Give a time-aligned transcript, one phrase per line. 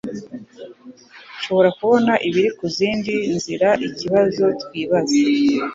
[1.37, 5.19] Nshobora kubona ibiri ku zindi nziraikibazo twibaza